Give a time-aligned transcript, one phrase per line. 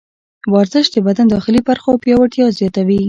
[0.53, 2.99] ورزش د بدن د داخلي برخو پیاوړتیا زیاتوي.